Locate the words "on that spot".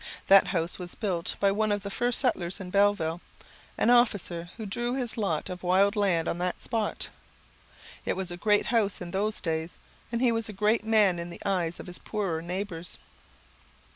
6.27-7.09